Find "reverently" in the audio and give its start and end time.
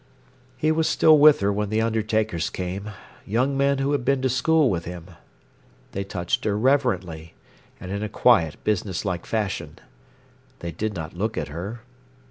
6.57-7.35